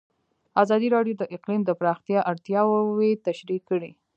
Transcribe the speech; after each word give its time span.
ازادي 0.63 0.87
راډیو 0.95 1.15
د 1.17 1.23
اقلیم 1.35 1.61
د 1.65 1.71
پراختیا 1.79 2.19
اړتیاوې 2.31 3.11
تشریح 3.27 3.61
کړي. 3.69 3.91